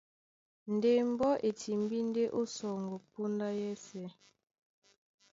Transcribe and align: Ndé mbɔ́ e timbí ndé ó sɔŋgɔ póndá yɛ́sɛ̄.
Ndé 0.73 0.91
mbɔ́ 1.11 1.31
e 1.47 1.49
timbí 1.59 1.97
ndé 2.09 2.23
ó 2.37 2.41
sɔŋgɔ 2.55 2.95
póndá 3.11 3.47
yɛ́sɛ̄. 3.61 4.09